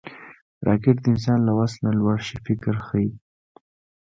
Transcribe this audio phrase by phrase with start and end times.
[0.67, 2.17] راکټ د انسان له وس نه لوړ
[2.47, 3.09] فکر ښيي